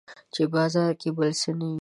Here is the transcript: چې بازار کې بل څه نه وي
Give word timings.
چې 0.33 0.41
بازار 0.53 0.91
کې 1.01 1.09
بل 1.17 1.29
څه 1.41 1.49
نه 1.59 1.65
وي 1.69 1.79